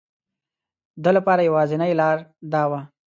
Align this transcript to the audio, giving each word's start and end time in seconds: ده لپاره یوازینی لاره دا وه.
ده 1.03 1.09
لپاره 1.17 1.41
یوازینی 1.49 1.97
لاره 1.99 2.23
دا 2.53 2.63
وه. 2.71 2.79